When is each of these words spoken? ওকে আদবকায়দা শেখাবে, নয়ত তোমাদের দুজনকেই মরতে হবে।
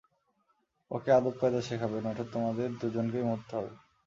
ওকে 0.91 1.09
আদবকায়দা 1.11 1.61
শেখাবে, 1.67 1.97
নয়ত 2.01 2.19
তোমাদের 2.33 2.69
দুজনকেই 2.81 3.25
মরতে 3.29 3.51
হবে। 3.57 3.71